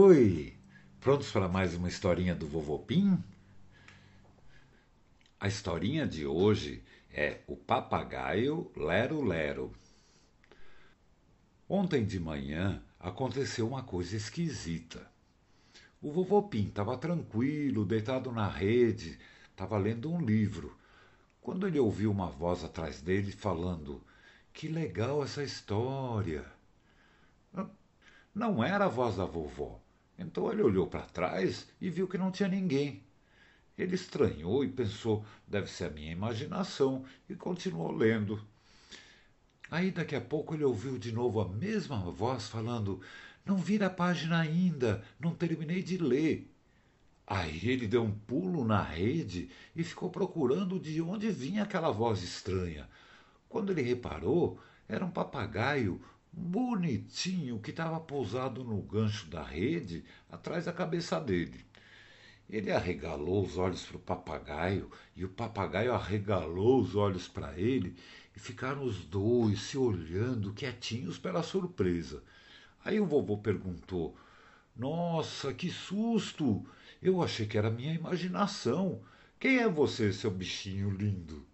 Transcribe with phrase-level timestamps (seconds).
[0.00, 0.56] Oi,
[1.00, 3.18] prontos para mais uma historinha do Vovô Pim?
[5.40, 9.72] A historinha de hoje é O Papagaio Lero Lero.
[11.68, 15.04] Ontem de manhã aconteceu uma coisa esquisita.
[16.00, 19.18] O vovô Pim estava tranquilo, deitado na rede,
[19.50, 20.78] estava lendo um livro,
[21.40, 24.00] quando ele ouviu uma voz atrás dele falando:
[24.52, 26.44] Que legal essa história!
[28.32, 29.87] Não era a voz da vovó.
[30.18, 33.02] Então ele olhou para trás e viu que não tinha ninguém.
[33.76, 38.42] Ele estranhou e pensou: deve ser a minha imaginação, e continuou lendo.
[39.70, 43.00] Aí daqui a pouco ele ouviu de novo a mesma voz falando:
[43.44, 46.52] Não vira a página ainda, não terminei de ler.
[47.26, 52.22] Aí ele deu um pulo na rede e ficou procurando de onde vinha aquela voz
[52.22, 52.88] estranha.
[53.48, 56.00] Quando ele reparou, era um papagaio
[56.38, 61.66] bonitinho que estava pousado no gancho da rede atrás da cabeça dele.
[62.48, 67.94] Ele arregalou os olhos para o papagaio e o papagaio arregalou os olhos para ele
[68.34, 72.22] e ficaram os dois se olhando quietinhos pela surpresa.
[72.82, 74.16] Aí o vovô perguntou:
[74.74, 76.64] Nossa, que susto!
[77.02, 79.02] Eu achei que era minha imaginação.
[79.38, 81.44] Quem é você, seu bichinho lindo?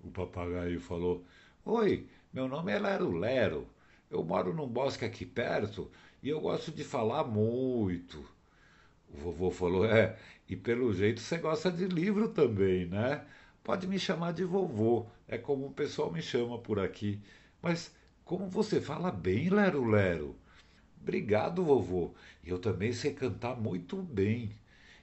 [0.00, 1.24] O papagaio falou:
[1.64, 3.75] Oi, meu nome é Lero Lero.
[4.10, 5.90] Eu moro num bosque aqui perto
[6.22, 8.18] e eu gosto de falar muito.
[9.12, 10.16] O vovô falou: É,
[10.48, 13.24] e pelo jeito você gosta de livro também, né?
[13.64, 17.20] Pode me chamar de vovô, é como o pessoal me chama por aqui.
[17.60, 17.92] Mas
[18.24, 20.36] como você fala bem, Lero Lero.
[21.00, 22.14] Obrigado, vovô.
[22.44, 24.52] Eu também sei cantar muito bem.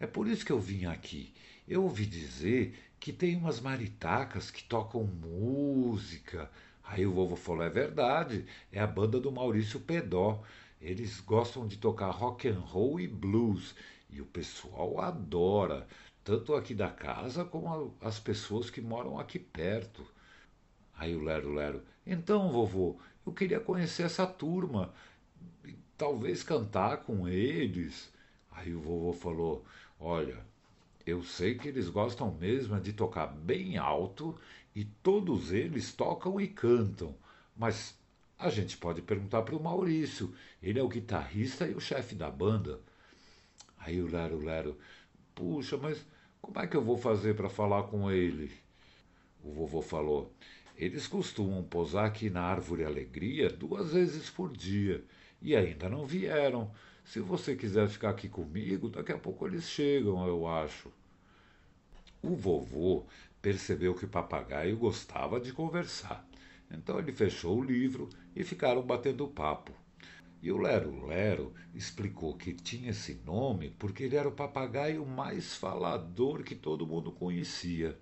[0.00, 1.32] É por isso que eu vim aqui.
[1.66, 6.50] Eu ouvi dizer que tem umas maritacas que tocam música,
[6.88, 10.42] Aí o vovô falou: é verdade, é a banda do Maurício Pedó.
[10.80, 13.74] Eles gostam de tocar rock and roll e blues
[14.08, 15.86] e o pessoal adora,
[16.24, 20.02] tanto aqui da casa como as pessoas que moram aqui perto.
[20.96, 24.94] Aí o Lero Lero: então, vovô, eu queria conhecer essa turma,
[25.96, 28.10] talvez cantar com eles.
[28.50, 29.64] Aí o vovô falou:
[30.00, 30.38] olha,
[31.08, 34.38] eu sei que eles gostam mesmo de tocar bem alto
[34.74, 37.16] e todos eles tocam e cantam,
[37.56, 37.98] mas
[38.38, 40.34] a gente pode perguntar para o Maurício.
[40.62, 42.78] Ele é o guitarrista e o chefe da banda.
[43.78, 44.78] Aí o Lero Lero,
[45.34, 46.04] puxa, mas
[46.42, 48.52] como é que eu vou fazer para falar com ele?
[49.42, 50.32] O vovô falou:
[50.76, 55.02] eles costumam pousar aqui na Árvore Alegria duas vezes por dia
[55.40, 56.70] e ainda não vieram.
[57.04, 60.92] Se você quiser ficar aqui comigo, daqui a pouco eles chegam, eu acho.
[62.22, 63.06] O vovô
[63.40, 66.26] percebeu que o papagaio gostava de conversar.
[66.70, 69.72] Então ele fechou o livro e ficaram batendo papo.
[70.42, 75.54] E o Lero Lero explicou que tinha esse nome porque ele era o papagaio mais
[75.54, 77.98] falador que todo mundo conhecia.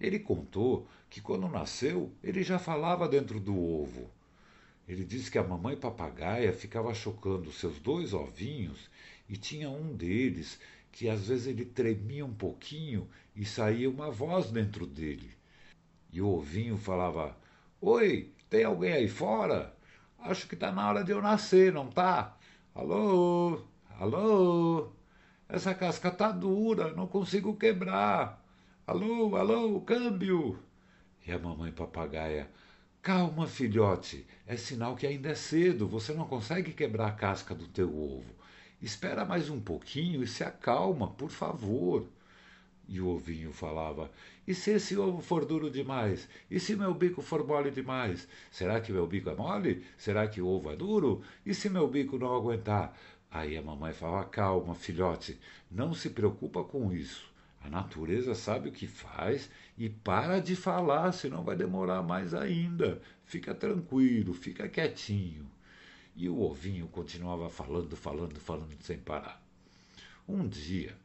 [0.00, 4.10] Ele contou que quando nasceu ele já falava dentro do ovo.
[4.86, 8.88] Ele disse que a mamãe papagaia ficava chocando seus dois ovinhos
[9.28, 10.58] e tinha um deles
[10.98, 15.30] que às vezes ele tremia um pouquinho e saía uma voz dentro dele.
[16.12, 17.36] E o ovinho falava:
[17.80, 19.72] Oi, tem alguém aí fora?
[20.18, 22.36] Acho que está na hora de eu nascer, não tá?
[22.74, 23.62] Alô?
[23.96, 24.90] Alô?
[25.48, 28.44] Essa casca tá dura, não consigo quebrar.
[28.84, 30.58] Alô, alô, câmbio.
[31.24, 32.50] E a mamãe papagaia:
[33.00, 37.68] Calma, filhote, é sinal que ainda é cedo, você não consegue quebrar a casca do
[37.68, 38.37] teu ovo.
[38.80, 42.06] Espera mais um pouquinho e se acalma, por favor.
[42.88, 44.10] E o ovinho falava:
[44.46, 46.28] E se esse ovo for duro demais?
[46.50, 48.28] E se meu bico for mole demais?
[48.50, 49.84] Será que meu bico é mole?
[49.96, 51.22] Será que o ovo é duro?
[51.44, 52.96] E se meu bico não aguentar?
[53.30, 55.38] Aí a mamãe falava: Calma, filhote,
[55.70, 57.28] não se preocupa com isso.
[57.60, 63.02] A natureza sabe o que faz e para de falar, senão vai demorar mais ainda.
[63.24, 65.57] Fica tranquilo, fica quietinho.
[66.18, 69.40] E o ovinho continuava falando, falando, falando sem parar.
[70.28, 70.96] Um dia,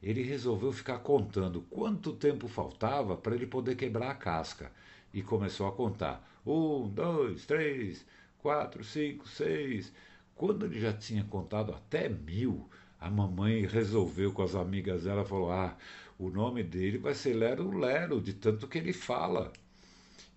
[0.00, 4.70] ele resolveu ficar contando quanto tempo faltava para ele poder quebrar a casca
[5.12, 8.06] e começou a contar: um, dois, três,
[8.38, 9.92] quatro, cinco, seis.
[10.36, 15.50] Quando ele já tinha contado até mil, a mamãe resolveu com as amigas dela, falou:
[15.50, 15.76] Ah,
[16.16, 19.52] o nome dele vai ser Lero Lero, de tanto que ele fala.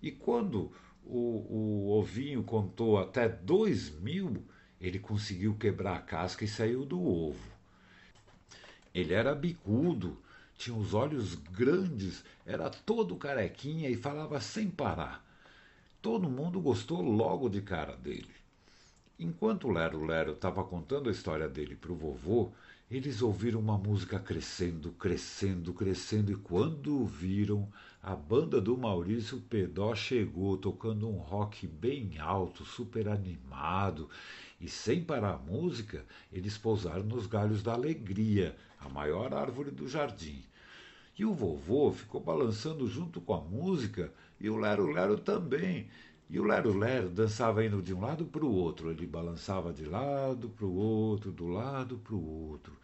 [0.02, 0.72] E quando
[1.08, 4.44] o, o ovinho contou até dois mil,
[4.80, 7.58] ele conseguiu quebrar a casca e saiu do ovo.
[8.94, 10.18] Ele era bicudo,
[10.56, 15.24] tinha os olhos grandes, era todo carequinha e falava sem parar.
[16.02, 18.37] Todo mundo gostou logo de cara dele.
[19.20, 22.52] Enquanto o Lero Lero estava contando a história dele para o vovô,
[22.88, 27.68] eles ouviram uma música crescendo, crescendo, crescendo, e quando viram,
[28.00, 34.08] a banda do Maurício Pedó chegou tocando um rock bem alto, super animado,
[34.60, 39.88] e sem parar a música, eles pousaram nos galhos da alegria, a maior árvore do
[39.88, 40.44] jardim.
[41.18, 45.88] E o vovô ficou balançando junto com a música, e o Lero Lero também.
[46.30, 49.84] E o Lero Lero dançava indo de um lado para o outro, ele balançava de
[49.84, 52.76] lado para o outro, do lado para o outro.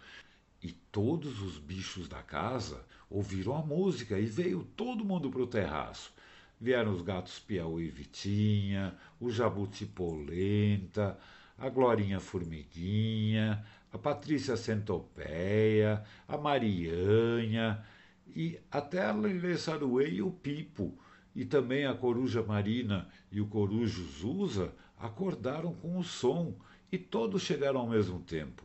[0.62, 5.46] E todos os bichos da casa ouviram a música e veio todo mundo para o
[5.46, 6.11] terraço.
[6.58, 11.19] Vieram os gatos Piauí e Vitinha, o Jabuti Polenta,
[11.58, 13.62] a Glorinha Formiguinha,
[13.93, 17.85] a Patrícia Centopeia, a Marianha
[18.26, 20.99] e até a Lelê Saruê e o Pipo
[21.35, 26.55] e também a coruja marina e o corujo Zusa acordaram com o som
[26.91, 28.63] e todos chegaram ao mesmo tempo.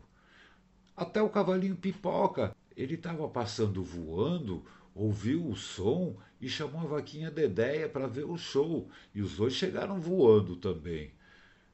[0.96, 4.64] Até o cavalinho pipoca, ele estava passando voando,
[4.94, 9.54] ouviu o som e chamou a vaquinha Dedéia para ver o show, e os dois
[9.54, 11.12] chegaram voando também.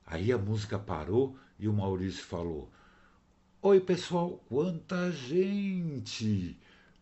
[0.06, 2.72] Aí a música parou e o Maurício falou:
[3.62, 6.58] Oi, pessoal, quanta gente!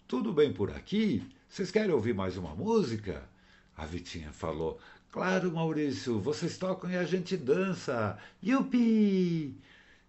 [0.08, 1.30] Tudo bem por aqui?
[1.50, 3.33] Vocês querem ouvir mais uma música?
[3.76, 4.80] A Vitinha falou:
[5.12, 8.18] Claro, Maurício, vocês tocam e a gente dança.
[8.44, 9.56] Yupi!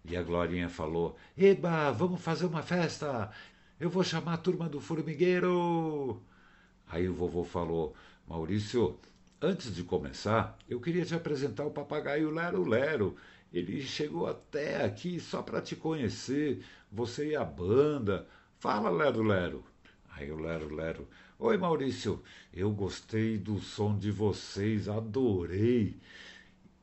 [0.03, 3.31] E a Glorinha falou: Eba, vamos fazer uma festa.
[3.79, 6.21] Eu vou chamar a turma do formigueiro.
[6.87, 7.95] Aí o vovô falou:
[8.27, 8.99] Maurício,
[9.41, 13.15] antes de começar, eu queria te apresentar o papagaio Lero Lero.
[13.51, 18.27] Ele chegou até aqui só para te conhecer, você e a banda.
[18.59, 19.63] Fala, Lero Lero.
[20.11, 22.23] Aí o Lero Lero Oi, Maurício,
[22.53, 25.97] eu gostei do som de vocês, adorei.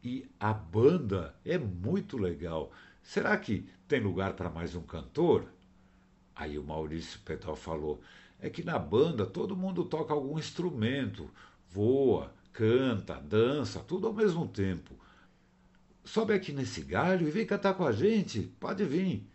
[0.04, 2.70] E a banda é muito legal.
[3.02, 5.46] Será que tem lugar para mais um cantor?
[6.36, 8.02] Aí o Maurício Pedal falou:
[8.38, 11.30] é que na banda todo mundo toca algum instrumento,
[11.70, 14.94] voa, canta, dança, tudo ao mesmo tempo.
[16.04, 19.26] Sobe aqui nesse galho e vem cantar com a gente, pode vir.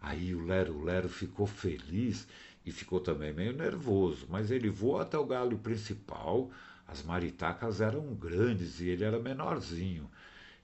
[0.00, 2.26] Aí o Lero Lero ficou feliz
[2.64, 6.50] e ficou também meio nervoso, mas ele voou até o galho principal.
[6.86, 10.10] As maritacas eram grandes e ele era menorzinho.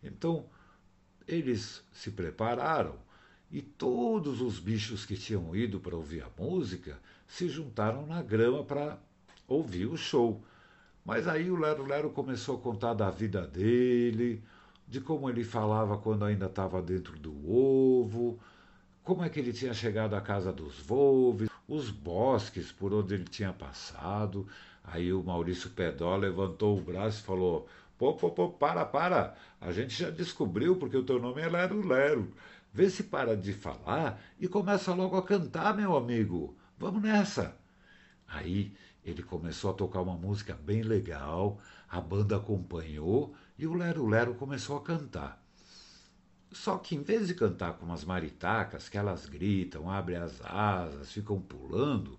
[0.02, 0.46] Então
[1.26, 2.96] eles se prepararam
[3.50, 8.64] e todos os bichos que tinham ido para ouvir a música se juntaram na grama
[8.64, 8.98] para
[9.46, 10.42] ouvir o show.
[11.04, 14.42] Mas aí o Lero Lero começou a contar da vida dele,
[14.86, 18.38] de como ele falava quando ainda estava dentro do ovo,
[19.02, 23.24] como é que ele tinha chegado à casa dos Volves, os bosques por onde ele
[23.24, 24.46] tinha passado.
[24.82, 29.36] Aí o Maurício Pedó levantou o braço e falou: Pô, pô, pô, para, para.
[29.60, 32.32] A gente já descobriu porque o teu nome é Lero Lero.
[32.72, 36.56] Vê se para de falar e começa logo a cantar, meu amigo.
[36.76, 37.56] Vamos nessa.
[38.26, 38.74] Aí
[39.04, 41.58] ele começou a tocar uma música bem legal,
[41.88, 45.42] a banda acompanhou e o Lero Lero começou a cantar.
[46.52, 51.12] Só que em vez de cantar como as maritacas, que elas gritam, abrem as asas,
[51.12, 52.18] ficam pulando,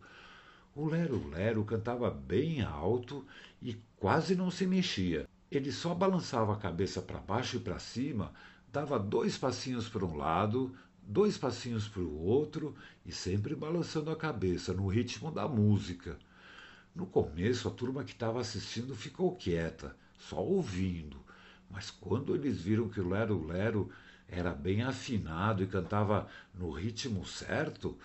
[0.73, 3.25] o Lero Lero cantava bem alto
[3.61, 5.27] e quase não se mexia.
[5.51, 8.31] Ele só balançava a cabeça para baixo e para cima,
[8.71, 10.73] dava dois passinhos para um lado,
[11.03, 12.73] dois passinhos para o outro
[13.05, 16.17] e sempre balançando a cabeça no ritmo da música.
[16.95, 21.17] No começo, a turma que estava assistindo ficou quieta, só ouvindo,
[21.69, 23.89] mas quando eles viram que o Lero Lero
[24.31, 27.97] era bem afinado e cantava no ritmo certo,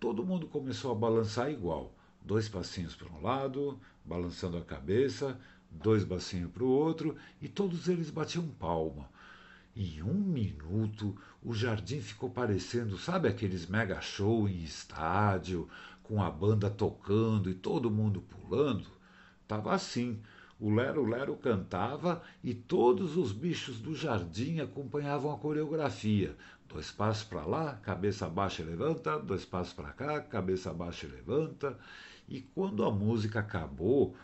[0.00, 1.94] todo mundo começou a balançar igual.
[2.20, 5.38] Dois passinhos para um lado, balançando a cabeça,
[5.70, 9.08] dois passinhos para o outro, e todos eles batiam palma.
[9.76, 15.68] Em um minuto, o jardim ficou parecendo, sabe aqueles mega show em estádio,
[16.02, 18.86] com a banda tocando e todo mundo pulando?
[19.46, 20.20] Tava assim,
[20.60, 26.36] o Lero Lero cantava e todos os bichos do jardim acompanhavam a coreografia.
[26.68, 31.10] Dois passos para lá, cabeça baixa e levanta, dois passos para cá, cabeça baixa e
[31.10, 31.78] levanta.
[32.28, 34.16] E quando a música acabou,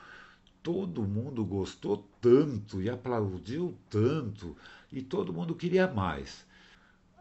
[0.62, 4.56] todo mundo gostou tanto e aplaudiu tanto
[4.92, 6.44] e todo mundo queria mais.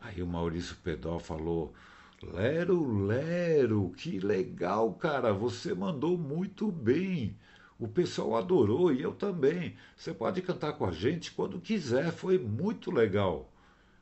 [0.01, 1.73] Aí o Maurício Pedó falou:
[2.21, 7.37] Lero, Lero, que legal, cara, você mandou muito bem.
[7.79, 9.75] O pessoal adorou e eu também.
[9.95, 13.51] Você pode cantar com a gente quando quiser, foi muito legal.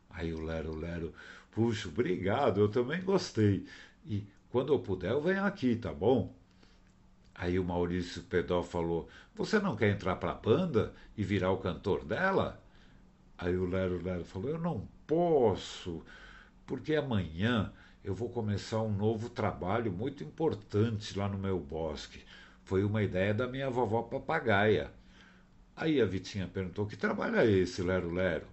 [0.10, 1.14] Aí o Lero Lero,
[1.52, 3.66] puxa, obrigado, eu também gostei.
[4.06, 6.36] E quando eu puder, eu venho aqui, tá bom?
[7.34, 11.58] Aí o Maurício Pedó falou: Você não quer entrar para a banda e virar o
[11.58, 12.62] cantor dela?
[13.38, 16.04] Aí o Lero Lero falou: Eu não posso,
[16.68, 17.74] porque amanhã
[18.04, 22.24] eu vou começar um novo trabalho muito importante lá no meu bosque.
[22.64, 24.92] Foi uma ideia da minha vovó papagaia.
[25.76, 28.48] Aí a Vitinha perguntou: Que trabalho é esse, Lero Lero?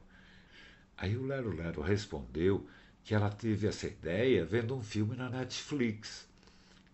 [0.96, 2.66] Aí o Lero Lero respondeu
[3.04, 6.28] que ela teve essa ideia vendo um filme na Netflix.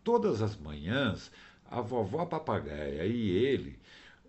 [0.03, 1.31] Todas as manhãs,
[1.71, 3.79] a vovó papagaia e ele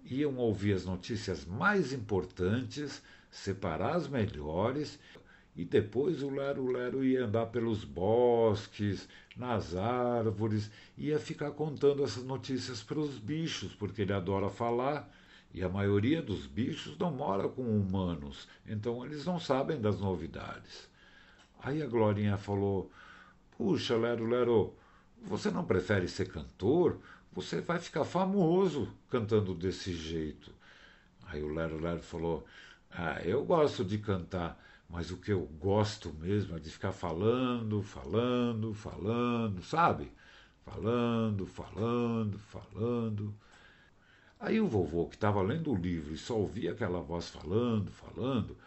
[0.05, 4.99] iam ouvir as notícias mais importantes, separar as melhores
[5.55, 9.07] e depois o Lero Lero ia andar pelos bosques,
[9.37, 15.09] nas árvores, ia ficar contando essas notícias para os bichos, porque ele adora falar.
[15.53, 20.89] E a maioria dos bichos não mora com humanos, então eles não sabem das novidades.
[21.63, 22.91] Aí a Glorinha falou:
[23.57, 24.73] Puxa, Lero Lero,
[25.23, 26.99] você não prefere ser cantor?
[27.31, 30.51] Você vai ficar famoso cantando desse jeito.
[31.27, 32.45] Aí o Lero Lero falou:
[32.91, 37.81] Ah, eu gosto de cantar mas o que eu gosto mesmo é de ficar falando,
[37.81, 40.11] falando, falando, sabe?
[40.63, 43.33] Falando, falando, falando.
[44.39, 48.57] Aí o vovô, que estava lendo o livro e só ouvia aquela voz falando, falando,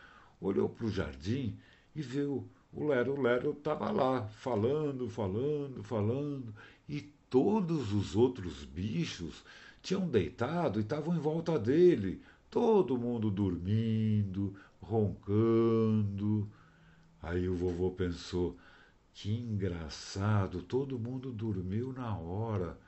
[0.40, 1.58] olhou para o jardim
[1.94, 6.54] e viu o Lero Lero estava lá, falando, falando, falando,
[6.88, 9.42] e todos os outros bichos
[9.82, 12.20] tinham deitado e estavam em volta dele,
[12.50, 16.50] todo mundo dormindo, roncando.
[17.22, 18.56] Aí o vovô pensou:
[19.12, 22.78] que engraçado, todo mundo dormiu na hora.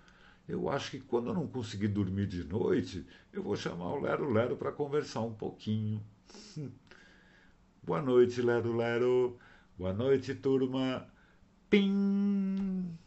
[0.48, 4.32] Eu acho que quando eu não conseguir dormir de noite, eu vou chamar o Lero
[4.32, 6.02] Lero para conversar um pouquinho.
[7.82, 9.38] Boa noite, Lero Lero.
[9.78, 11.06] Boa noite, turma.
[11.68, 12.98] Pim!